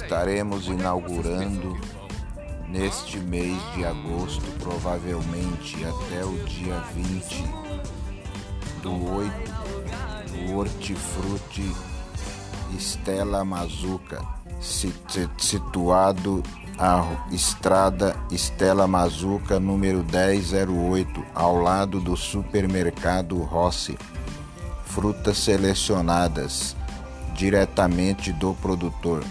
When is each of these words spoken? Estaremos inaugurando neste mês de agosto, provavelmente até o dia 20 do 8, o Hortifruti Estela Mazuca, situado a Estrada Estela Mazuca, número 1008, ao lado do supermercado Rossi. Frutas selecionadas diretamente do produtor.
Estaremos 0.00 0.68
inaugurando 0.68 1.76
neste 2.68 3.18
mês 3.18 3.56
de 3.74 3.84
agosto, 3.84 4.44
provavelmente 4.60 5.76
até 5.84 6.24
o 6.24 6.38
dia 6.44 6.78
20 6.94 7.44
do 8.80 9.12
8, 9.12 9.32
o 10.48 10.56
Hortifruti 10.56 11.74
Estela 12.76 13.44
Mazuca, 13.44 14.24
situado 15.36 16.44
a 16.78 17.26
Estrada 17.32 18.14
Estela 18.30 18.86
Mazuca, 18.86 19.58
número 19.58 20.04
1008, 20.04 21.24
ao 21.34 21.60
lado 21.60 22.00
do 22.00 22.16
supermercado 22.16 23.36
Rossi. 23.38 23.98
Frutas 24.84 25.38
selecionadas 25.38 26.76
diretamente 27.34 28.32
do 28.32 28.54
produtor. 28.54 29.24